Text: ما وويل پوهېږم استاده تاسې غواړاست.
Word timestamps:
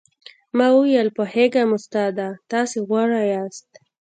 ما 0.57 0.67
وويل 0.75 1.07
پوهېږم 1.17 1.69
استاده 1.77 2.27
تاسې 2.51 2.77
غواړاست. 2.87 3.69